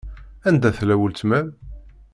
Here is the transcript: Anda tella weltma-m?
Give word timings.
Anda 0.47 0.69
tella 0.77 0.95
weltma-m? 0.99 1.47